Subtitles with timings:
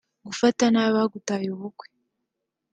[0.27, 1.87] Gufata nabi abagutahiye ubukwe